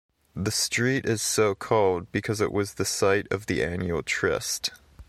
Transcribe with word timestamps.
The 0.35 0.49
street 0.49 1.05
is 1.05 1.21
so 1.21 1.53
called 1.53 2.11
because 2.11 2.41
it 2.41 2.51
was 2.51 2.73
the 2.73 2.85
site 2.85 3.31
of 3.31 3.45
the 3.45 3.63
annual 3.63 4.01
Tryst. 4.01 4.71